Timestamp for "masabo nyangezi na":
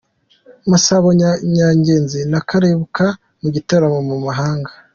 0.71-2.39